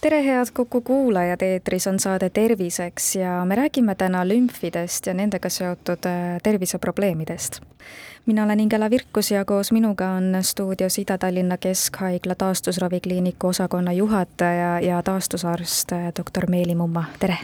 tere, 0.00 0.24
head 0.24 0.46
Kuku 0.54 0.80
kuulajad, 0.80 1.42
eetris 1.42 1.86
on 1.86 1.98
saade 1.98 2.30
Terviseks 2.30 3.16
ja 3.16 3.44
me 3.44 3.54
räägime 3.54 3.94
täna 3.94 4.28
lümfidest 4.28 5.06
ja 5.06 5.14
nendega 5.14 5.48
seotud 5.48 6.06
äh, 6.06 6.40
terviseprobleemidest. 6.42 7.60
mina 8.26 8.44
olen 8.44 8.60
Ingela 8.60 8.90
Virkus 8.90 9.30
ja 9.30 9.44
koos 9.44 9.72
minuga 9.72 10.10
on 10.10 10.36
stuudios 10.42 10.98
Ida-Tallinna 10.98 11.56
Keskhaigla 11.56 12.34
taastusravikliiniku 12.34 13.46
osakonna 13.46 13.92
juhataja 13.92 14.80
ja 14.80 15.02
taastusarst 15.02 15.92
äh, 15.92 16.12
doktor 16.18 16.50
Meeli 16.50 16.74
Mumma, 16.74 17.04
tere! 17.18 17.38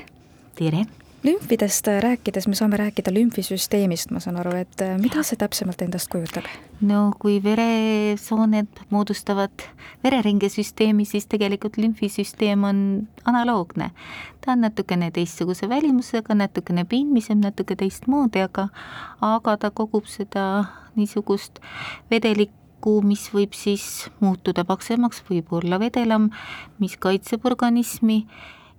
tere! 0.59 1.04
Lümfidest 1.25 1.87
rääkides 1.87 2.47
me 2.49 2.55
saame 2.55 2.77
rääkida 2.77 3.13
lümfisüsteemist, 3.15 4.11
ma 4.13 4.21
saan 4.21 4.37
aru, 4.41 4.53
et 4.61 4.83
äh, 4.85 4.97
mida 5.01 5.23
see 5.25 5.39
täpsemalt 5.41 5.83
endast 5.83 6.11
kujutab? 6.13 6.49
no 6.85 7.13
kui 7.19 7.39
veresooned 7.43 8.83
moodustavad 8.93 9.65
vereringesüsteemi, 10.05 11.07
siis 11.09 11.27
tegelikult 11.27 11.79
lümfisüsteem 11.81 12.65
on 12.65 12.81
analoogne. 13.25 13.91
ta 14.41 14.53
on 14.53 14.61
natukene 14.61 15.11
teistsuguse 15.11 15.69
välimusega, 15.69 16.35
natukene 16.35 16.85
pindmisem, 16.85 17.41
natuke 17.41 17.77
teistmoodi, 17.77 18.45
aga, 18.45 18.69
aga 19.21 19.57
ta 19.57 19.71
kogub 19.71 20.05
seda 20.11 20.65
niisugust 20.97 21.61
vedelikku 22.11 23.01
mis 23.03 23.31
võib 23.33 23.57
siis 23.57 24.11
muutuda 24.21 24.65
paksemaks, 24.69 25.23
võib 25.31 25.53
olla 25.57 25.79
vedelam, 25.81 26.29
mis 26.79 26.99
kaitseb 27.01 27.47
organismi 27.49 28.27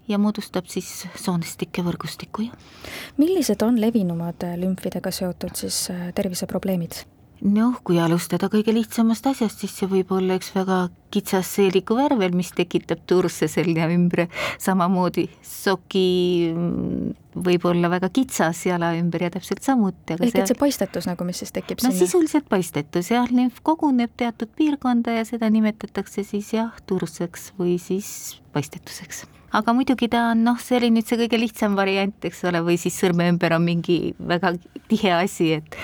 ja 0.08 0.20
moodustab 0.22 0.70
siis 0.72 1.06
soonestike 1.16 1.84
võrgustiku, 1.86 2.48
jah. 2.48 2.72
millised 3.18 3.62
on 3.66 3.80
levinumad 3.82 4.46
lümfidega 4.62 5.12
seotud 5.12 5.56
siis 5.58 5.90
äh, 5.94 6.10
terviseprobleemid? 6.16 7.04
noh, 7.46 7.80
kui 7.84 8.00
alustada 8.00 8.48
kõige 8.52 8.74
lihtsamast 8.74 9.28
asjast, 9.28 9.60
siis 9.62 9.74
see 9.76 9.90
võib 9.92 10.12
olla 10.16 10.38
üks 10.40 10.54
väga 10.56 10.86
kitsas 11.16 11.52
seelikuvärvel, 11.58 12.36
mis 12.38 12.52
tekitab 12.56 13.04
turse 13.10 13.50
selja 13.52 13.88
ümber, 13.94 14.26
samamoodi 14.62 15.28
soki 15.46 16.08
mm, 16.52 17.14
võib 17.46 17.68
olla 17.68 17.92
väga 17.92 18.10
kitsas 18.16 18.66
jala 18.68 18.94
ümber 19.00 19.28
ja 19.28 19.32
täpselt 19.34 19.64
samuti. 19.66 20.18
ehk 20.20 20.42
et 20.42 20.52
see 20.52 20.60
paistetus 20.60 21.10
nagu, 21.10 21.28
mis 21.28 21.44
siis 21.44 21.56
tekib 21.56 21.82
no 21.82 21.90
sinna? 21.90 22.00
sisuliselt 22.06 22.50
paistetus 22.52 23.12
jah, 23.12 23.30
lümf 23.32 23.62
koguneb 23.66 24.14
teatud 24.18 24.52
piirkonda 24.58 25.20
ja 25.20 25.28
seda 25.28 25.52
nimetatakse 25.52 26.24
siis 26.28 26.54
jah, 26.56 26.76
turseks 26.90 27.52
või 27.60 27.80
siis 27.82 28.42
paistetuseks 28.56 29.26
aga 29.56 29.74
muidugi 29.76 30.10
ta 30.12 30.30
on 30.34 30.44
noh, 30.48 30.58
see 30.62 30.80
oli 30.80 30.92
nüüd 30.94 31.08
see 31.08 31.20
kõige 31.20 31.40
lihtsam 31.40 31.78
variant, 31.80 32.16
eks 32.28 32.44
ole, 32.50 32.62
või 32.66 32.78
siis 32.82 32.98
sõrme 33.00 33.28
ümber 33.32 33.56
on 33.56 33.64
mingi 33.66 34.00
väga 34.20 34.56
tihe 34.90 35.14
asi, 35.16 35.54
et 35.60 35.78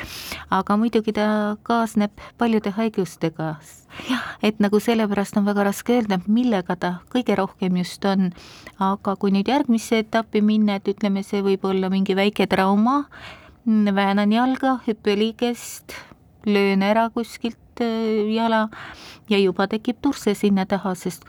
aga 0.51 0.77
muidugi 0.79 1.15
ta 1.15 1.27
kaasneb 1.67 2.11
paljude 2.41 2.73
haigustega. 2.75 3.55
Et 4.43 4.59
nagu 4.63 4.79
sellepärast 4.79 5.37
on 5.37 5.45
väga 5.45 5.65
raske 5.69 5.97
öelda, 5.99 6.19
millega 6.27 6.75
ta 6.75 6.91
kõige 7.13 7.35
rohkem 7.39 7.77
just 7.81 8.05
on. 8.05 8.31
aga 8.79 9.15
kui 9.15 9.31
nüüd 9.31 9.47
järgmisse 9.47 10.01
etappi 10.05 10.41
minna, 10.41 10.79
et 10.79 10.87
ütleme, 10.87 11.23
see 11.23 11.41
võib 11.45 11.65
olla 11.67 11.89
mingi 11.89 12.15
väike 12.15 12.47
trauma, 12.47 13.05
väänan 13.65 14.31
jalga, 14.31 14.79
hüppeliigest, 14.87 15.93
löön 16.45 16.81
ära 16.81 17.09
kuskilt 17.13 17.81
äh, 17.81 18.31
jala 18.33 18.69
ja 19.29 19.37
juba 19.37 19.67
tekib 19.67 20.01
turse 20.01 20.33
sinna 20.35 20.65
taha, 20.65 20.95
sest 20.95 21.27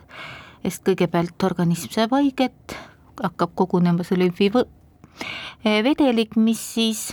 sest 0.62 0.84
kõigepealt 0.86 1.42
organism 1.46 1.90
saab 1.94 2.14
haiget, 2.16 2.76
hakkab 3.20 3.54
kogunema 3.58 4.06
see 4.06 4.20
lümfivõ-, 4.20 4.68
eh, 5.64 5.80
vedelik, 5.84 6.36
mis 6.36 6.60
siis 6.74 7.10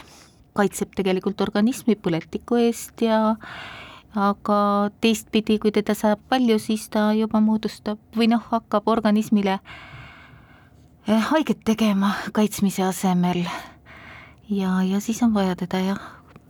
kaitseb 0.58 0.94
tegelikult 0.98 1.42
organismi 1.42 1.96
põletiku 1.96 2.60
eest 2.62 3.02
ja 3.06 3.38
aga 4.16 4.90
teistpidi, 5.02 5.60
kui 5.62 5.72
teda 5.72 5.94
saab 5.98 6.22
palju, 6.30 6.58
siis 6.60 6.88
ta 6.90 7.12
juba 7.14 7.42
moodustab 7.44 8.00
või 8.18 8.30
noh, 8.32 8.42
hakkab 8.52 8.88
organismile 8.90 9.60
eh, 11.08 11.20
haiget 11.32 11.62
tegema 11.66 12.16
kaitsmise 12.34 12.84
asemel. 12.88 13.46
ja, 14.50 14.80
ja 14.84 15.00
siis 15.00 15.22
on 15.24 15.34
vaja 15.34 15.56
teda 15.56 15.84
jah 15.92 16.08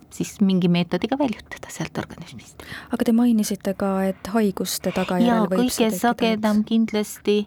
siis 0.09 0.39
mingi 0.41 0.67
meetodiga 0.67 1.17
väljutada 1.19 1.69
sealt 1.69 1.97
organismist. 1.97 2.63
aga 2.91 3.05
te 3.05 3.13
mainisite 3.13 3.73
ka, 3.77 3.91
et 4.09 4.31
haiguste 4.33 4.91
tagajärjel 4.95 5.49
võib 5.51 5.67
kõige 5.67 5.91
sagedam 5.95 6.63
kindlasti 6.63 7.43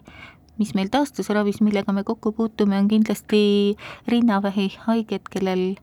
mis 0.61 0.73
meil 0.77 0.89
taastusravis, 0.93 1.61
millega 1.65 1.93
me 1.95 2.03
kokku 2.05 2.31
puutume, 2.31 2.77
on 2.77 2.87
kindlasti 2.87 3.75
rinnavähi 4.07 4.69
haiged, 4.85 5.25
kellel 5.33 5.73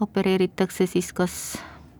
opereeritakse 0.00 0.86
siis 0.88 1.12
kas 1.12 1.58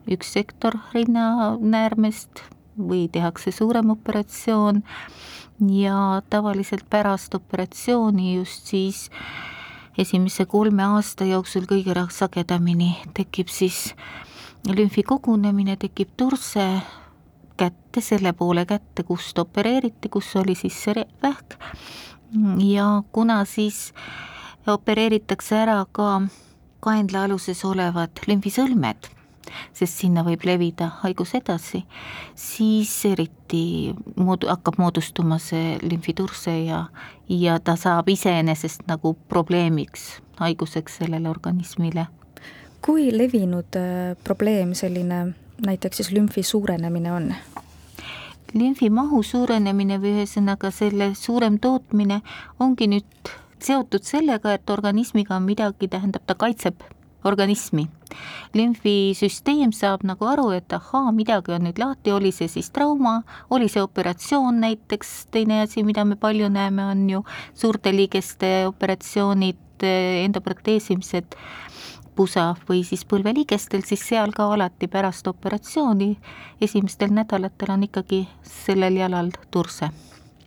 üks 0.08 0.32
sektor 0.32 0.78
rinnanäärmest 0.94 2.42
või 2.78 3.08
tehakse 3.12 3.52
suurem 3.52 3.90
operatsioon. 3.90 4.82
Ja 5.58 6.22
tavaliselt 6.30 6.86
pärast 6.90 7.34
operatsiooni 7.34 8.36
just 8.36 8.70
siis 8.70 9.08
esimese 9.98 10.46
kolme 10.46 10.84
aasta 10.84 11.26
jooksul 11.26 11.66
kõige 11.66 12.06
sagedamini 12.14 12.92
tekib 13.14 13.50
siis 13.50 13.94
lümfi 14.68 15.02
kogunemine, 15.02 15.76
tekib 15.76 16.14
turse 16.16 16.66
kätte, 17.58 18.00
selle 18.00 18.32
poole 18.32 18.64
kätte, 18.66 19.02
kust 19.02 19.38
opereeriti, 19.38 20.08
kus 20.08 20.30
oli 20.36 20.54
siis 20.54 20.78
see 20.84 21.04
vähk. 21.22 21.58
Ja 22.62 23.02
kuna 23.12 23.44
siis 23.44 23.92
opereeritakse 24.66 25.56
ära 25.56 25.84
ka 25.92 26.20
kaenlaaluses 26.84 27.64
olevad 27.64 28.20
lümfisõlmed 28.28 29.17
sest 29.72 30.02
sinna 30.02 30.24
võib 30.26 30.44
levida 30.46 30.90
haigus 31.02 31.34
edasi, 31.38 31.84
siis 32.34 32.92
eriti 33.08 33.94
mood-, 34.16 34.48
hakkab 34.48 34.78
moodustuma 34.78 35.38
see 35.42 35.76
lümfiturse 35.82 36.54
ja, 36.66 36.84
ja 37.28 37.58
ta 37.60 37.76
saab 37.76 38.08
iseenesest 38.08 38.86
nagu 38.88 39.16
probleemiks, 39.28 40.18
haiguseks 40.40 41.00
sellele 41.02 41.30
organismile. 41.30 42.06
kui 42.82 43.10
levinud 43.10 43.76
äh, 43.76 44.16
probleem 44.24 44.74
selline 44.74 45.34
näiteks 45.66 45.96
siis 45.96 46.12
lümfi 46.12 46.42
suurenemine 46.42 47.12
on? 47.12 47.34
lümfi 48.54 48.90
mahu 48.90 49.22
suurenemine 49.22 49.98
või 50.00 50.14
ühesõnaga 50.16 50.70
selle 50.72 51.12
suurem 51.14 51.58
tootmine 51.58 52.20
ongi 52.60 52.86
nüüd 52.88 53.32
seotud 53.62 54.06
sellega, 54.06 54.54
et 54.54 54.70
organismiga 54.70 55.36
on 55.36 55.44
midagi, 55.48 55.88
tähendab, 55.88 56.24
ta 56.26 56.34
kaitseb 56.38 56.80
organismi. 57.24 57.88
lümfisüsteem 58.54 59.72
saab 59.76 60.02
nagu 60.08 60.24
aru, 60.26 60.48
et 60.56 60.72
ahaa, 60.72 61.12
midagi 61.12 61.52
on 61.52 61.66
nüüd 61.66 61.78
lahti, 61.78 62.12
oli 62.12 62.32
see 62.32 62.48
siis 62.48 62.70
trauma, 62.72 63.22
oli 63.50 63.68
see 63.68 63.82
operatsioon 63.84 64.60
näiteks, 64.64 65.26
teine 65.30 65.60
asi, 65.62 65.84
mida 65.84 66.04
me 66.08 66.16
palju 66.16 66.48
näeme, 66.48 66.86
on 66.88 67.04
ju 67.10 67.24
suurte 67.54 67.92
liigeste 67.92 68.66
operatsioonid, 68.70 69.84
endoproteesimised, 70.24 71.36
pusa 72.16 72.54
või 72.68 72.82
siis 72.82 73.04
põlveliigestel, 73.06 73.84
siis 73.86 74.02
seal 74.08 74.32
ka 74.34 74.48
alati 74.54 74.88
pärast 74.90 75.28
operatsiooni 75.30 76.16
esimestel 76.60 77.12
nädalatel 77.14 77.76
on 77.76 77.86
ikkagi 77.86 78.24
sellel 78.42 78.98
jalal 79.04 79.30
turse 79.54 79.92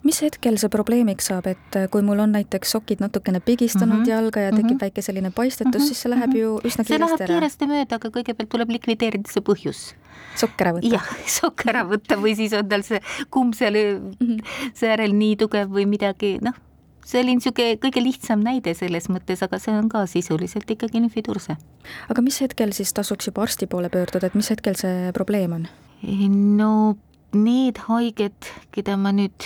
mis 0.03 0.22
hetkel 0.23 0.57
see 0.57 0.72
probleemiks 0.73 1.29
saab, 1.29 1.47
et 1.51 1.78
äh, 1.78 1.88
kui 1.91 2.03
mul 2.06 2.22
on 2.23 2.34
näiteks 2.35 2.73
sokid 2.75 3.03
natukene 3.03 3.39
pigistanud 3.39 4.00
mm 4.00 4.03
-hmm. 4.03 4.09
jalga 4.09 4.39
ja 4.39 4.51
tekib 4.51 4.66
mm 4.66 4.75
-hmm. 4.75 4.81
väike 4.81 5.01
selline 5.01 5.31
paistetus 5.31 5.73
mm, 5.73 5.79
-hmm. 5.79 5.88
siis 5.88 6.01
see 6.01 6.09
läheb 6.09 6.34
ju 6.34 6.59
üsna 6.63 6.84
kiiresti 6.84 6.94
ära? 6.94 7.07
see 7.07 7.17
läheb 7.17 7.31
kiiresti 7.31 7.67
mööda, 7.67 7.95
aga 7.95 8.09
kõigepealt 8.09 8.50
tuleb 8.50 8.69
likvideerida 8.69 9.31
see 9.31 9.44
põhjus. 9.44 9.94
sokk 10.35 10.62
ära 10.62 10.73
võtta? 10.73 10.94
jah, 10.94 11.07
sokk 11.39 11.67
ära 11.67 11.84
võtta 11.84 12.17
või 12.17 12.35
siis 12.35 12.53
on 12.53 12.69
tal 12.69 12.84
see 12.84 13.00
kumb 13.29 13.53
seal 13.53 13.73
mm 13.73 14.12
-hmm. 14.19 14.39
seejärel 14.74 15.13
nii 15.13 15.36
tugev 15.36 15.69
või 15.69 15.86
midagi, 15.86 16.38
noh, 16.42 16.54
see 17.06 17.21
oli 17.21 17.36
niisugune 17.36 17.77
kõige 17.81 18.04
lihtsam 18.04 18.44
näide 18.44 18.74
selles 18.74 19.09
mõttes, 19.09 19.44
aga 19.44 19.59
see 19.59 19.74
on 19.77 19.89
ka 19.89 20.06
sisuliselt 20.06 20.71
ikkagi 20.71 21.01
lümfiturse. 21.01 21.57
aga 22.09 22.21
mis 22.21 22.42
hetkel 22.42 22.74
siis 22.74 22.94
tasuks 22.94 23.27
juba 23.27 23.42
arsti 23.42 23.68
poole 23.68 23.89
pöörduda, 23.89 24.27
et 24.27 24.36
mis 24.36 24.50
hetkel 24.50 24.75
see 24.75 25.12
probleem 25.13 25.54
on? 25.54 25.68
no 26.57 26.97
need 27.33 27.77
haiged, 27.88 28.50
keda 28.71 28.97
ma 28.97 29.12
nüüd 29.12 29.45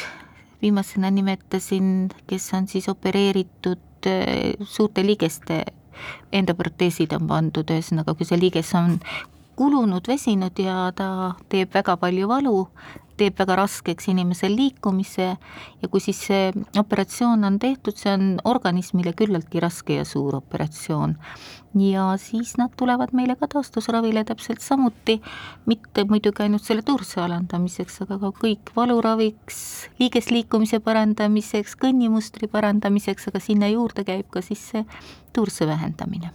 viimasena 0.66 1.12
nimetasin, 1.14 2.10
kes 2.28 2.50
on 2.58 2.68
siis 2.68 2.90
opereeritud 2.90 4.10
eh, 4.10 4.54
suurte 4.66 5.06
liigeste 5.06 5.62
endoproteesid 6.36 7.14
on 7.16 7.28
pandud, 7.30 7.70
ühesõnaga 7.72 8.16
kui 8.18 8.28
see 8.28 8.40
liiges 8.40 8.74
on 8.78 8.98
kulunud, 9.56 10.08
vesinud 10.10 10.58
ja 10.60 10.90
ta 10.96 11.08
teeb 11.52 11.72
väga 11.74 11.96
palju 12.02 12.28
valu, 12.28 12.66
teeb 13.18 13.38
väga 13.40 13.56
raskeks 13.62 14.10
inimesel 14.12 14.56
liikumise 14.56 15.28
ja 15.82 15.90
kui 15.92 16.04
siis 16.04 16.20
see 16.28 16.52
operatsioon 16.80 17.48
on 17.48 17.60
tehtud, 17.60 17.98
see 17.98 18.14
on 18.14 18.36
organismile 18.48 19.16
küllaltki 19.18 19.62
raske 19.64 20.00
ja 20.00 20.06
suur 20.08 20.36
operatsioon. 20.42 21.16
ja 21.76 22.04
siis 22.18 22.54
nad 22.58 22.72
tulevad 22.78 23.12
meile 23.12 23.36
ka 23.36 23.48
taastusravile 23.52 24.24
täpselt 24.24 24.62
samuti, 24.64 25.18
mitte 25.66 26.06
muidugi 26.08 26.44
ainult 26.44 26.64
selle 26.64 26.86
turse 26.88 27.20
alandamiseks, 27.22 28.02
aga 28.06 28.20
ka 28.20 28.32
kõik 28.38 28.72
valuraviks, 28.76 29.58
liigesliikumise 30.00 30.80
parandamiseks, 30.80 31.76
kõnnimustri 31.82 32.48
parandamiseks, 32.48 33.28
aga 33.28 33.44
sinna 33.44 33.68
juurde 33.74 34.08
käib 34.08 34.32
ka 34.32 34.42
siis 34.42 34.64
see 34.72 34.86
turse 35.36 35.68
vähendamine. 35.68 36.32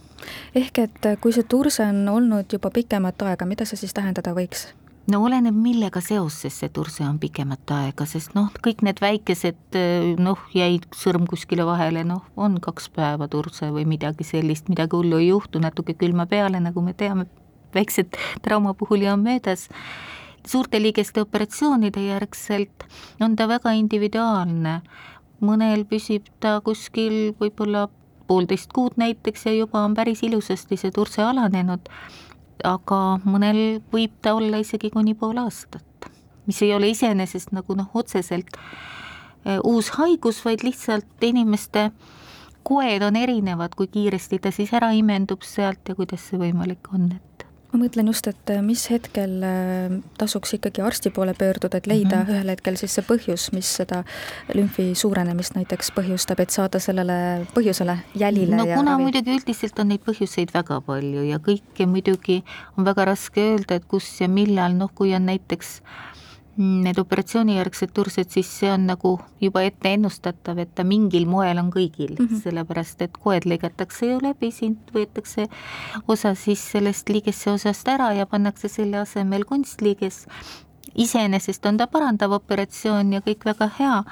ehk 0.55 0.77
et 0.79 1.09
kui 1.21 1.33
see 1.33 1.43
turse 1.43 1.83
on 1.85 2.05
olnud 2.09 2.53
juba 2.53 2.69
pikemat 2.69 3.21
aega, 3.25 3.45
mida 3.45 3.65
see 3.65 3.81
siis 3.81 3.97
tähendada 3.97 4.35
võiks? 4.37 4.69
No 5.09 5.21
oleneb, 5.25 5.55
millega 5.57 6.01
seoses 6.03 6.59
see 6.61 6.69
turse 6.73 7.03
on 7.05 7.17
pikemat 7.21 7.73
aega, 7.75 8.05
sest 8.05 8.35
noh, 8.37 8.51
kõik 8.63 8.83
need 8.85 9.01
väikesed 9.01 9.77
noh, 10.21 10.41
jäid 10.55 10.85
sõrm 10.95 11.25
kuskile 11.29 11.65
vahele, 11.67 12.03
noh, 12.07 12.23
on 12.35 12.59
kaks 12.61 12.91
päeva 12.95 13.27
turse 13.31 13.71
või 13.73 13.87
midagi 13.89 14.27
sellist, 14.27 14.69
midagi 14.69 14.97
hullu 14.97 15.21
ei 15.21 15.31
juhtu, 15.31 15.61
natuke 15.63 15.95
külma 15.97 16.27
peale, 16.29 16.61
nagu 16.63 16.83
me 16.85 16.93
teame, 16.97 17.27
väiksed 17.73 18.17
trauma 18.45 18.75
puhul 18.77 19.07
ja 19.07 19.13
on 19.13 19.23
möödas. 19.23 19.69
suurte 20.47 20.79
liigeste 20.81 21.21
operatsioonide 21.21 22.01
järgselt 22.01 22.85
on 23.21 23.35
ta 23.35 23.47
väga 23.47 23.71
individuaalne, 23.77 24.81
mõnel 25.41 25.85
püsib 25.85 26.25
ta 26.39 26.61
kuskil 26.61 27.33
võib-olla 27.39 27.87
poolteist 28.27 28.73
kuud 28.73 28.97
näiteks 28.97 29.45
ja 29.45 29.53
juba 29.53 29.83
on 29.85 29.93
päris 29.93 30.23
ilusasti 30.23 30.77
see 30.77 30.91
turse 30.91 31.21
alanenud 31.21 31.89
aga 32.63 33.19
mõnel 33.25 33.81
võib 33.93 34.13
ta 34.21 34.35
olla 34.37 34.61
isegi 34.61 34.91
kuni 34.93 35.15
pool 35.17 35.39
aastat, 35.41 36.09
mis 36.45 36.61
ei 36.61 36.73
ole 36.75 36.91
iseenesest 36.91 37.53
nagu 37.55 37.75
noh, 37.77 37.89
otseselt 37.93 38.57
äh, 38.57 39.59
uus 39.63 39.93
haigus, 39.97 40.43
vaid 40.45 40.65
lihtsalt 40.65 41.27
inimeste 41.27 41.89
koed 42.63 43.01
on 43.01 43.15
erinevad, 43.17 43.73
kui 43.75 43.87
kiiresti 43.87 44.39
ta 44.39 44.51
siis 44.53 44.73
ära 44.77 44.91
imendub 44.93 45.41
sealt 45.45 45.89
ja 45.89 45.95
kuidas 45.97 46.27
see 46.29 46.39
võimalik 46.41 46.91
on, 46.93 47.09
et 47.15 47.30
ma 47.71 47.79
mõtlen 47.79 48.09
just, 48.11 48.27
et 48.27 48.51
äh, 48.51 48.61
mis 48.65 48.83
hetkel 48.91 49.37
äh, 49.47 49.93
tasuks 50.19 50.55
ikkagi 50.57 50.83
arsti 50.83 51.11
poole 51.15 51.33
pöörduda, 51.37 51.79
et 51.79 51.87
leida 51.87 52.17
mm 52.17 52.25
-hmm. 52.25 52.35
ühel 52.35 52.53
hetkel 52.53 52.77
siis 52.77 52.95
see 52.97 53.05
põhjus, 53.07 53.49
mis 53.55 53.69
seda 53.79 54.03
lümfi 54.53 54.91
suurenemist 54.95 55.55
näiteks 55.55 55.91
põhjustab, 55.95 56.41
et 56.41 56.49
saada 56.49 56.79
sellele 56.79 57.47
põhjusele 57.55 57.97
jälile 58.15 58.55
no 58.55 58.65
ja 58.65 58.75
kuna 58.77 58.91
ravi. 58.91 59.03
muidugi 59.03 59.37
üldiselt 59.37 59.79
on 59.79 59.87
neid 59.87 60.03
põhjuseid 60.05 60.53
väga 60.53 60.81
palju 60.81 61.23
ja 61.23 61.37
kõike 61.37 61.87
muidugi 61.87 62.43
on 62.77 62.85
väga 62.85 63.05
raske 63.05 63.41
öelda, 63.41 63.75
et 63.75 63.85
kus 63.87 64.21
ja 64.21 64.27
millal, 64.27 64.73
noh 64.73 64.91
kui 64.95 65.15
on 65.15 65.25
näiteks 65.25 65.81
need 66.57 66.97
operatsioonijärgsed 66.99 67.93
tursed, 67.95 68.29
siis 68.29 68.49
see 68.59 68.71
on 68.71 68.85
nagu 68.89 69.13
juba 69.41 69.63
ette 69.63 69.93
ennustatav, 69.95 70.59
et 70.59 70.73
ta 70.75 70.83
mingil 70.83 71.25
moel 71.29 71.61
on 71.61 71.69
kõigil 71.71 72.17
mm, 72.17 72.25
-hmm. 72.25 72.41
sellepärast 72.43 73.01
et 73.01 73.17
koed 73.17 73.47
lõigatakse 73.47 74.09
ju 74.09 74.19
läbi, 74.21 74.51
sind 74.51 74.91
võetakse 74.93 75.47
osa 76.07 76.35
siis 76.35 76.59
sellest 76.71 77.09
liigesse 77.09 77.51
osast 77.51 77.87
ära 77.87 78.11
ja 78.13 78.25
pannakse 78.25 78.67
selle 78.67 78.97
asemel 78.97 79.45
kunstliiges. 79.45 80.27
iseenesest 80.95 81.65
on 81.65 81.77
ta 81.77 81.87
parandav 81.87 82.31
operatsioon 82.31 83.13
ja 83.13 83.21
kõik 83.21 83.45
väga 83.45 83.69
hea, 83.79 84.03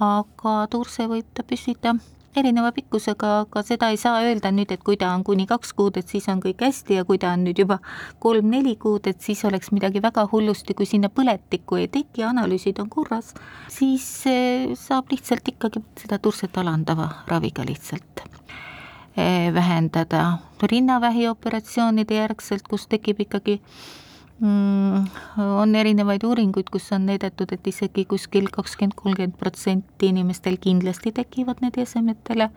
aga 0.00 0.66
turse 0.70 1.06
võib 1.06 1.26
ta 1.34 1.42
püsida 1.42 1.94
erineva 2.36 2.70
pikkusega, 2.74 3.30
aga 3.44 3.62
seda 3.66 3.88
ei 3.92 3.98
saa 4.00 4.22
öelda 4.26 4.50
nüüd, 4.54 4.72
et 4.74 4.82
kui 4.84 4.98
ta 5.00 5.12
on 5.14 5.24
kuni 5.26 5.46
kaks 5.50 5.72
kuud, 5.78 5.98
et 6.00 6.10
siis 6.10 6.26
on 6.32 6.42
kõik 6.42 6.64
hästi 6.66 6.98
ja 6.98 7.06
kui 7.08 7.20
ta 7.22 7.32
on 7.34 7.44
nüüd 7.46 7.60
juba 7.62 7.78
kolm-neli 8.22 8.76
kuud, 8.80 9.06
et 9.10 9.22
siis 9.24 9.44
oleks 9.48 9.72
midagi 9.74 10.02
väga 10.02 10.26
hullusti, 10.32 10.74
kui 10.74 10.88
sinna 10.88 11.10
põletikku 11.12 11.80
ei 11.80 11.88
teki, 11.88 12.26
analüüsid 12.30 12.80
on 12.82 12.90
korras, 12.92 13.32
siis 13.72 14.06
saab 14.80 15.12
lihtsalt 15.12 15.54
ikkagi 15.54 15.82
seda 16.00 16.18
turset 16.22 16.56
alandava 16.58 17.10
raviga 17.30 17.66
lihtsalt 17.66 18.24
eh, 19.16 19.52
vähendada. 19.54 20.38
rinnavähi 20.64 21.28
operatsioonide 21.28 22.14
järgselt, 22.16 22.64
kus 22.68 22.86
tekib 22.88 23.20
ikkagi 23.20 23.60
on 24.42 25.74
erinevaid 25.74 26.24
uuringuid, 26.26 26.70
kus 26.72 26.90
on 26.92 27.06
näidatud, 27.06 27.52
et 27.54 27.66
isegi 27.66 28.04
kuskil 28.04 28.48
kakskümmend, 28.52 28.96
kolmkümmend 28.98 29.38
protsenti 29.38 30.10
inimestel 30.10 30.58
kindlasti 30.60 31.12
tekivad 31.14 31.62
need 31.62 31.78
esemetele, 31.78 32.50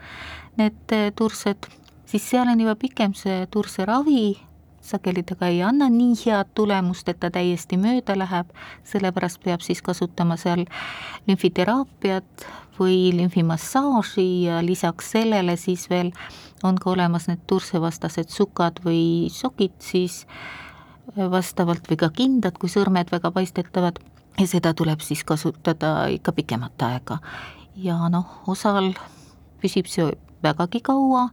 need 0.58 0.96
eh, 0.96 1.12
tursed, 1.16 1.70
siis 2.06 2.30
seal 2.30 2.50
on 2.50 2.60
juba 2.60 2.76
pikem 2.80 3.14
see 3.18 3.46
turseravi, 3.54 4.40
sageli 4.82 5.24
ta 5.28 5.36
ka 5.36 5.52
ei 5.52 5.62
anna 5.62 5.90
nii 5.92 6.16
head 6.26 6.54
tulemust, 6.56 7.10
et 7.12 7.20
ta 7.20 7.30
täiesti 7.34 7.78
mööda 7.78 8.16
läheb, 8.18 8.50
sellepärast 8.88 9.44
peab 9.44 9.62
siis 9.62 9.84
kasutama 9.86 10.38
seal 10.40 10.66
lümfiteraapiat 11.28 12.48
või 12.80 13.12
lümfimassaaži 13.18 14.30
ja 14.48 14.62
lisaks 14.66 15.12
sellele 15.18 15.58
siis 15.58 15.90
veel 15.90 16.14
on 16.64 16.78
ka 16.82 16.90
olemas 16.94 17.28
need 17.28 17.44
tursevastased 17.50 18.32
sukad 18.34 18.80
või 18.86 19.28
sokid 19.34 19.76
siis 19.84 20.24
vastavalt 21.16 21.88
või 21.90 21.98
ka 21.98 22.10
kindad, 22.14 22.58
kui 22.60 22.70
sõrmed 22.70 23.12
väga 23.12 23.32
paistetavad 23.32 24.00
ja 24.38 24.48
seda 24.48 24.74
tuleb 24.78 25.02
siis 25.02 25.24
kasutada 25.24 26.08
ikka 26.14 26.32
pikemat 26.32 26.82
aega. 26.90 27.20
ja 27.78 28.10
noh, 28.10 28.26
osal 28.48 28.94
püsib 29.62 29.88
see 29.90 30.12
vägagi 30.44 30.82
kaua, 30.82 31.30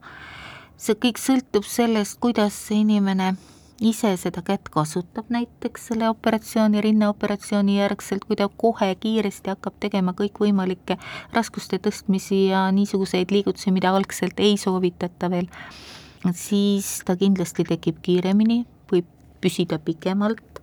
see 0.77 0.95
kõik 0.95 1.21
sõltub 1.21 1.65
sellest, 1.65 2.19
kuidas 2.21 2.57
see 2.67 2.83
inimene 2.85 3.35
ise 3.81 4.15
seda 4.21 4.43
kätt 4.45 4.69
kasutab 4.73 5.31
näiteks 5.35 5.89
selle 5.91 6.09
operatsiooni, 6.13 6.81
rinnaoperatsiooni 6.85 7.79
järgselt, 7.79 8.25
kui 8.25 8.37
ta 8.39 8.49
kohe 8.49 8.93
kiiresti 9.01 9.53
hakkab 9.53 9.81
tegema 9.83 10.15
kõikvõimalikke 10.17 10.99
raskuste 11.35 11.81
tõstmisi 11.83 12.47
ja 12.53 12.69
niisuguseid 12.73 13.35
liigutusi, 13.35 13.73
mida 13.75 13.93
algselt 13.97 14.41
ei 14.41 14.57
soovitata 14.61 15.31
veel, 15.33 15.51
siis 16.33 17.01
ta 17.05 17.17
kindlasti 17.21 17.67
tekib 17.69 18.01
kiiremini, 18.05 18.63
võib 18.93 19.11
püsida 19.45 19.79
pikemalt. 19.79 20.61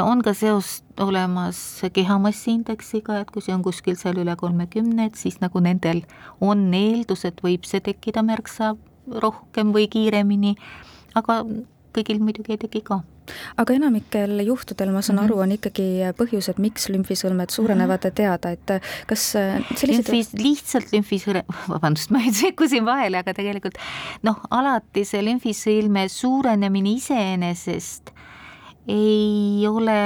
on 0.00 0.22
ka 0.24 0.32
seos 0.32 0.82
olemas 0.96 1.58
kehamassiindeksiga, 1.92 3.18
et 3.20 3.30
kui 3.30 3.42
see 3.44 3.52
on 3.52 3.62
kuskil 3.66 3.98
seal 4.00 4.16
üle 4.22 4.32
kolmekümne, 4.40 5.10
et 5.10 5.18
siis 5.20 5.42
nagu 5.42 5.60
nendel 5.60 6.00
on 6.40 6.62
eeldus, 6.72 7.26
et 7.28 7.42
võib 7.44 7.68
see 7.68 7.82
tekkida 7.84 8.24
märksa 8.24 8.76
rohkem 9.12 9.74
või 9.76 9.90
kiiremini, 9.92 10.54
aga 11.14 11.42
kõigil 11.92 12.24
muidugi 12.24 12.56
ei 12.56 12.62
teki 12.64 12.80
ka 12.86 13.02
aga 13.56 13.74
enamikel 13.74 14.42
juhtudel, 14.46 14.92
ma 14.92 15.02
saan 15.02 15.18
mm 15.18 15.22
-hmm. 15.22 15.32
aru, 15.32 15.38
on 15.38 15.52
ikkagi 15.52 15.88
põhjused, 16.18 16.58
miks 16.58 16.88
lümfisõlmed 16.88 17.50
suurenevad 17.50 18.04
mm, 18.04 18.10
-hmm. 18.10 18.14
teada, 18.14 18.50
et 18.50 19.06
kas 19.06 19.30
sellised 19.76 20.08
Lümfis, 20.08 20.32
lihtsalt 20.32 20.92
lümfisõre, 20.92 21.44
vabandust, 21.72 22.10
ma 22.10 22.20
sekkusin 22.32 22.84
vahele, 22.84 23.18
aga 23.18 23.34
tegelikult 23.34 23.78
noh, 24.22 24.40
alati 24.50 25.04
see 25.04 25.22
lümfisõlme 25.22 26.08
suurenemine 26.08 26.96
iseenesest 26.98 28.12
ei 28.88 29.66
ole 29.68 30.00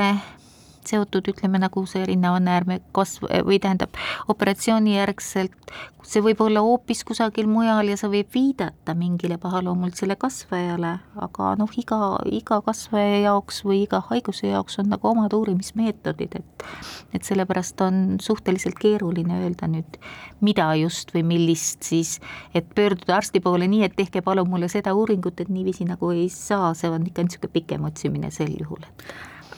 seotud, 0.89 1.29
ütleme 1.33 1.61
nagu 1.63 1.85
see 1.89 2.05
rinnavanäärme 2.09 2.81
kasv 2.97 3.29
või 3.47 3.59
tähendab 3.63 3.97
operatsiooni 4.33 4.97
järgselt, 4.97 5.75
see 6.03 6.23
võib 6.25 6.41
olla 6.45 6.63
hoopis 6.65 7.05
kusagil 7.07 7.47
mujal 7.51 7.89
ja 7.89 7.97
see 7.99 8.11
võib 8.13 8.33
viidata 8.35 8.95
mingile 8.99 9.39
pahaloomulisele 9.43 10.17
kasvajale, 10.21 10.97
aga 11.25 11.53
noh, 11.61 11.71
iga, 11.79 12.01
iga 12.27 12.61
kasvaja 12.67 13.23
jaoks 13.29 13.63
või 13.67 13.85
iga 13.85 14.03
haiguse 14.11 14.51
jaoks 14.51 14.81
on 14.83 14.91
nagu 14.93 15.09
omad 15.13 15.35
uurimismeetodid, 15.37 16.41
et 16.41 16.67
et 17.13 17.27
sellepärast 17.29 17.81
on 17.85 17.97
suhteliselt 18.23 18.79
keeruline 18.81 19.43
öelda 19.45 19.69
nüüd, 19.69 19.99
mida 20.41 20.71
just 20.81 21.13
või 21.15 21.25
millist 21.29 21.85
siis, 21.87 22.17
et 22.55 22.71
pöörduda 22.75 23.19
arsti 23.19 23.43
poole 23.45 23.69
nii, 23.69 23.85
et 23.87 23.97
tehke 23.97 24.23
palun 24.25 24.49
mulle 24.51 24.71
seda 24.73 24.95
uuringut, 24.97 25.41
et 25.41 25.53
niiviisi 25.53 25.87
nagu 25.89 26.13
ei 26.15 26.29
saa, 26.33 26.73
see 26.79 26.91
on 26.91 27.07
ikka 27.07 27.27
niisugune 27.27 27.53
pikem 27.53 27.85
otsimine 27.89 28.33
sel 28.35 28.55
juhul, 28.59 28.87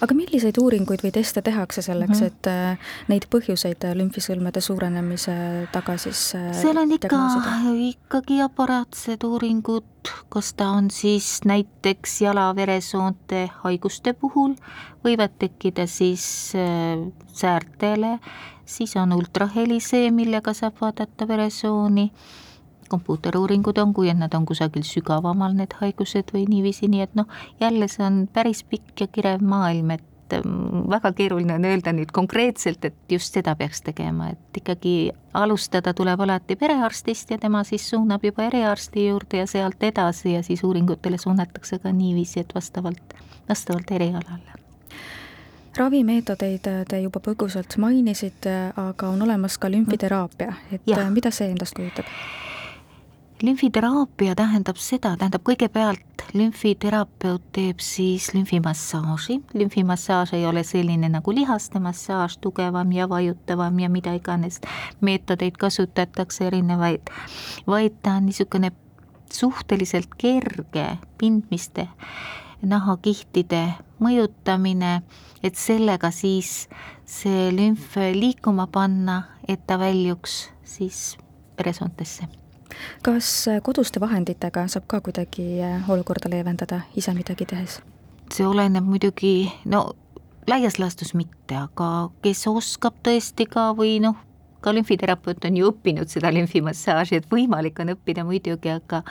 aga 0.05 0.17
milliseid 0.17 0.59
uuringuid 0.61 1.03
või 1.05 1.13
teste 1.15 1.43
tehakse 1.45 1.83
selleks 1.85 2.21
mm, 2.21 2.27
-hmm. 2.27 2.33
et 2.33 2.49
äh, 2.51 2.93
neid 3.09 3.27
põhjuseid 3.33 3.87
äh, 3.89 3.95
lümfisõlmede 3.97 4.61
suurenemise 4.65 5.35
taga 5.73 5.97
siis 6.01 6.35
äh, 6.39 6.51
seal 6.61 6.81
on 6.81 6.93
ikka, 6.93 7.21
ikkagi 7.89 8.41
aparaatsed 8.45 9.25
uuringud, 9.25 10.13
kas 10.29 10.53
ta 10.59 10.69
on 10.77 10.91
siis 10.91 11.41
näiteks 11.49 12.21
jala-veresoonte 12.27 13.47
haiguste 13.65 14.13
puhul, 14.13 14.57
võivad 15.05 15.39
tekkida 15.39 15.87
siis 15.87 16.53
säärtele, 17.33 18.19
siis 18.65 18.97
on 19.01 19.13
ultraheli 19.17 19.81
see, 19.81 20.11
millega 20.11 20.53
saab 20.57 20.81
vaadata 20.81 21.29
veresooni 21.29 22.11
kompuuteruuringud 22.89 23.79
on, 23.79 23.93
kui 23.95 24.13
nad 24.15 24.35
on 24.35 24.47
kusagil 24.47 24.85
sügavamal, 24.87 25.55
need 25.57 25.77
haigused 25.81 26.33
või 26.35 26.47
niiviisi, 26.51 26.89
nii 26.91 27.05
et 27.05 27.15
noh, 27.19 27.31
jälle 27.61 27.89
see 27.91 28.05
on 28.07 28.25
päris 28.33 28.65
pikk 28.69 29.05
ja 29.05 29.09
kirev 29.13 29.45
maailm, 29.45 29.95
et 29.97 30.37
mm, 30.39 30.89
väga 30.91 31.13
keeruline 31.17 31.59
on 31.59 31.69
öelda 31.69 31.95
nüüd 31.97 32.13
konkreetselt, 32.15 32.85
et 32.85 33.17
just 33.17 33.37
seda 33.37 33.57
peaks 33.59 33.83
tegema, 33.87 34.31
et 34.35 34.63
ikkagi 34.63 35.13
alustada 35.35 35.95
tuleb 35.95 36.21
alati 36.27 36.57
perearstist 36.57 37.35
ja 37.35 37.39
tema 37.39 37.65
siis 37.65 37.89
suunab 37.91 38.25
juba 38.25 38.49
eriarsti 38.51 39.09
juurde 39.09 39.45
ja 39.45 39.47
sealt 39.51 39.83
edasi 39.83 40.37
ja 40.37 40.43
siis 40.43 40.65
uuringutele 40.65 41.19
suunatakse 41.19 41.79
ka 41.79 41.93
niiviisi, 41.93 42.45
et 42.45 42.55
vastavalt, 42.55 43.19
vastavalt 43.49 43.91
erialale 43.91 44.65
ravimeetodeid 45.79 46.69
te 46.89 47.01
juba 47.03 47.21
põgusalt 47.25 47.77
mainisite, 47.83 48.55
aga 48.79 49.11
on 49.11 49.23
olemas 49.27 49.59
ka 49.59 49.71
lümfiteraapia, 49.71 50.53
et 50.73 50.83
ja. 50.87 51.05
mida 51.11 51.35
see 51.35 51.51
endast 51.51 51.77
kujutab? 51.79 52.09
Lümfiteraapia 53.45 54.35
tähendab 54.39 54.79
seda, 54.81 55.15
tähendab 55.21 55.43
kõigepealt 55.45 56.25
lümfiterapeut 56.33 57.43
teeb 57.53 57.83
siis 57.85 58.31
lümfimassaaži, 58.35 59.41
lümfimassaaž 59.55 60.33
ei 60.39 60.47
ole 60.49 60.63
selline 60.65 61.11
nagu 61.13 61.35
lihaste 61.35 61.81
massaaž, 61.83 62.39
tugevam 62.41 62.93
ja 62.93 63.09
vajutavam 63.11 63.79
ja 63.83 63.91
mida 63.93 64.15
iganes 64.17 64.61
meetodeid 65.05 65.59
kasutatakse 65.61 66.47
erinevaid, 66.49 67.13
vaid 67.67 67.99
ta 68.03 68.17
on 68.21 68.31
niisugune 68.31 68.73
suhteliselt 69.33 70.15
kerge 70.19 70.87
pindmiste 71.19 71.89
nahakihtide 72.65 73.67
mõjutamine, 74.01 75.03
et 75.45 75.61
sellega 75.61 76.09
siis 76.15 76.71
see 77.05 77.51
lümf 77.53 77.99
liikuma 78.15 78.71
panna, 78.73 79.21
et 79.49 79.67
ta 79.67 79.77
väljuks 79.81 80.39
siis 80.77 81.03
veresoontesse 81.59 82.44
kas 83.03 83.49
koduste 83.63 84.01
vahenditega 84.01 84.67
saab 84.69 84.87
ka 84.87 85.01
kuidagi 85.05 85.63
äh, 85.63 85.91
olukorda 85.91 86.31
leevendada 86.31 86.85
ise 86.97 87.15
midagi 87.15 87.47
tehes? 87.47 87.81
see 88.33 88.47
oleneb 88.47 88.87
muidugi, 88.89 89.53
no 89.65 89.93
laias 90.49 90.79
laastus 90.79 91.15
mitte, 91.15 91.57
aga 91.57 92.11
kes 92.25 92.47
oskab 92.51 92.97
tõesti 93.05 93.47
ka 93.51 93.71
või 93.77 93.99
noh, 94.03 94.17
ka 94.65 94.73
lümfiterapeut 94.73 95.45
on 95.45 95.59
ju 95.61 95.69
õppinud 95.73 96.09
seda 96.09 96.31
lümfimassaaži, 96.33 97.21
et 97.21 97.29
võimalik 97.31 97.81
on 97.85 97.93
õppida 97.95 98.25
muidugi, 98.25 98.73
aga 98.73 99.03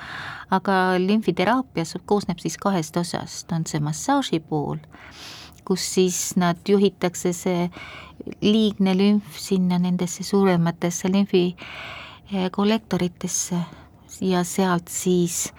aga 0.53 0.77
lümfiteraapia 1.01 1.85
koosneb 2.09 2.41
siis 2.41 2.57
kahest 2.61 2.97
osast, 2.97 3.51
on 3.53 3.67
see 3.69 3.81
massaaži 3.83 4.41
pool, 4.49 4.81
kus 5.65 5.85
siis 5.95 6.33
nad 6.41 6.57
juhitakse 6.67 7.33
see 7.37 7.69
liigne 8.41 8.95
lümf 8.97 9.37
sinna 9.39 9.79
nendesse 9.81 10.25
suurematesse 10.25 11.11
lümfi 11.11 11.45
kollektoritesse 12.51 13.55
ja 14.21 14.43
sealt 14.43 14.87
siis 14.87 15.53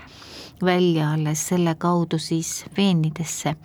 välja 0.65 1.13
alles 1.13 1.49
selle 1.49 1.75
kaudu 1.75 2.19
siis 2.19 2.65
veenidesse. 2.77 3.57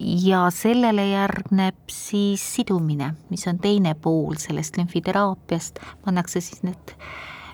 ja 0.00 0.50
sellele 0.50 1.06
järgneb 1.06 1.76
siis 1.92 2.54
sidumine, 2.54 3.14
mis 3.28 3.46
on 3.46 3.58
teine 3.58 3.94
pool 3.94 4.34
sellest 4.38 4.76
lümfiteraapiast, 4.76 5.78
pannakse 6.04 6.40
siis 6.40 6.62
need 6.62 6.94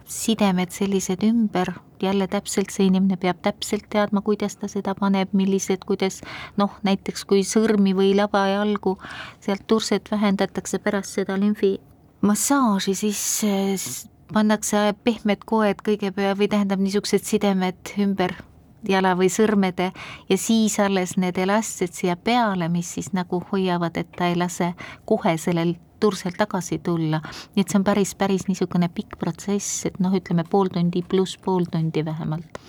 sidemed 0.06 0.70
sellised 0.70 1.24
ümber, 1.26 1.72
jälle 2.02 2.28
täpselt 2.30 2.70
see 2.70 2.86
inimene 2.86 3.16
peab 3.16 3.42
täpselt 3.42 3.88
teadma, 3.90 4.22
kuidas 4.22 4.56
ta 4.56 4.68
seda 4.70 4.94
paneb, 4.94 5.32
millised, 5.34 5.82
kuidas 5.86 6.20
noh, 6.56 6.78
näiteks 6.86 7.26
kui 7.26 7.42
sõrmi 7.42 7.96
või 7.98 8.14
labajalgu 8.14 8.94
sealt 9.40 9.66
turset 9.66 10.10
vähendatakse 10.10 10.78
pärast 10.78 11.18
seda 11.18 11.34
lümfimassaaži, 11.40 12.94
siis 12.94 13.24
pannakse 14.32 14.92
pehmed 15.04 15.44
koed 15.46 15.82
kõigepealt 15.86 16.38
või 16.40 16.50
tähendab 16.50 16.82
niisugused 16.82 17.24
sidemed 17.26 17.94
ümber 18.02 18.34
jala 18.88 19.14
või 19.18 19.28
sõrmede 19.32 19.90
ja 20.28 20.38
siis 20.38 20.78
alles 20.82 21.16
need 21.20 21.38
elastsed 21.38 21.94
siia 21.96 22.16
peale, 22.16 22.68
mis 22.68 22.92
siis 22.94 23.12
nagu 23.16 23.42
hoiavad, 23.52 23.96
et 23.96 24.12
ta 24.16 24.30
ei 24.30 24.38
lase 24.38 24.72
kohe 25.04 25.36
sellel 25.38 25.74
tursel 26.00 26.36
tagasi 26.36 26.78
tulla. 26.78 27.20
nii 27.54 27.62
et 27.64 27.68
see 27.68 27.78
on 27.78 27.84
päris, 27.84 28.14
päris 28.14 28.48
niisugune 28.48 28.88
pikk 28.92 29.18
protsess, 29.18 29.86
et 29.86 30.00
noh, 30.00 30.12
ütleme 30.14 30.44
pool 30.50 30.68
tundi 30.72 31.02
pluss 31.02 31.38
pool 31.38 31.64
tundi 31.72 32.04
vähemalt 32.04 32.60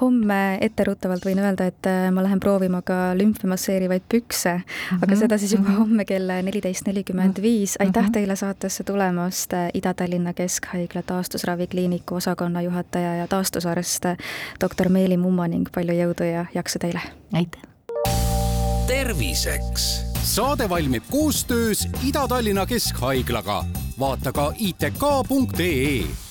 homme 0.00 0.58
etteruttavalt 0.60 1.24
võin 1.26 1.40
öelda, 1.42 1.66
et 1.70 1.88
äh, 1.90 2.08
ma 2.12 2.24
lähen 2.24 2.40
proovima 2.40 2.82
ka 2.86 3.14
lümfi 3.18 3.48
masseerivaid 3.50 4.02
pükse 4.08 4.52
mm, 4.56 4.62
-hmm. 4.62 5.02
aga 5.02 5.12
mhm, 5.12 5.20
seda 5.20 5.38
siis 5.38 5.52
juba 5.52 5.68
-hmm. 5.68 5.78
homme 5.78 6.04
kell 6.04 6.32
neliteist 6.42 6.86
nelikümmend 6.86 7.42
viis. 7.42 7.76
aitäh 7.80 8.04
-hmm. 8.04 8.12
teile 8.12 8.36
saatesse 8.36 8.84
tulemast, 8.84 9.52
äh, 9.52 9.70
Ida-Tallinna 9.74 10.32
Keskhaigla 10.32 11.02
taastusravikliiniku 11.02 12.14
osakonna 12.14 12.62
juhataja 12.62 13.16
ja 13.16 13.26
taastusarst 13.28 14.04
äh, 14.04 14.16
doktor 14.60 14.88
Meeli 14.88 15.16
Mumma 15.16 15.48
ning 15.48 15.68
palju 15.74 15.92
jõudu 15.92 16.24
ja 16.32 16.46
jaksu 16.54 16.78
teile! 16.78 17.00
aitäh! 17.32 17.60
terviseks 18.86 20.16
saade 20.22 20.68
valmib 20.68 21.02
koostöös 21.10 21.88
Ida-Tallinna 22.08 22.66
Keskhaiglaga. 22.66 23.64
vaata 23.98 24.32
ka 24.32 24.52
itk.ee 24.58 26.25